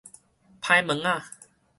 [0.61, 1.21] 歹物仔